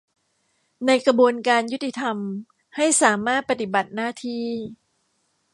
[0.85, 2.17] ในกระบวนการยุติธรรม
[2.75, 4.45] ให้สามารถปฏิบัติหน้าที่